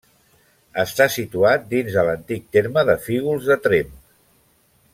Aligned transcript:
Està 0.83 1.05
situat 1.15 1.67
dins 1.73 1.97
de 1.99 2.05
l'antic 2.09 2.47
terme 2.57 2.85
de 2.89 2.97
Fígols 3.05 3.51
de 3.51 3.59
Tremp. 3.67 3.93